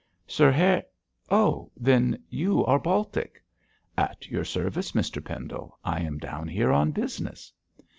'Sir 0.25 0.51
Har 0.51 0.81
oh, 1.29 1.69
then 1.77 2.17
you 2.27 2.65
are 2.65 2.79
Baltic!' 2.79 3.39
'At 3.95 4.27
your 4.31 4.43
service, 4.43 4.93
Mr 4.93 5.23
Pendle. 5.23 5.77
I 5.85 6.01
am 6.01 6.17
down 6.17 6.47
here 6.47 6.71
on 6.71 6.89
business.' 6.91 7.53